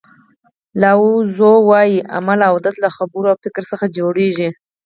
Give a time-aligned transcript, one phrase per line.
[0.81, 1.03] لاو
[1.37, 4.49] زو وایي عمل او عادت له خبرو او فکر څخه جوړیږي.